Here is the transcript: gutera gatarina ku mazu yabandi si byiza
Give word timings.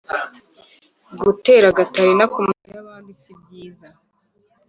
gutera 1.21 1.67
gatarina 1.77 2.23
ku 2.33 2.37
mazu 2.47 2.69
yabandi 2.77 3.11
si 3.21 3.31
byiza 3.39 3.87